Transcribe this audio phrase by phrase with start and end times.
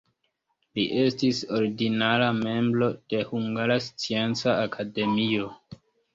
[0.77, 5.55] Li estis ordinara membro de Hungara Scienca Akademio.